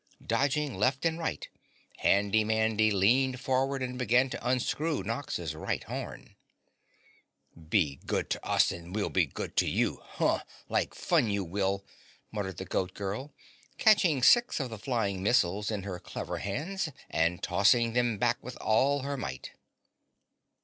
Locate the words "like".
10.69-10.95